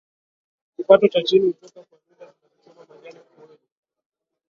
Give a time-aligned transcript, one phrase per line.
[0.75, 3.57] kipato cha chini hutoka kwa nyumba zinachoma majani fueli